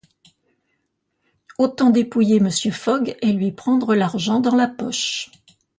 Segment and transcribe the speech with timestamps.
[1.59, 2.71] Autant dépouiller Mr.
[2.71, 5.29] Fogg, et lui prendre l’argent dans la poche!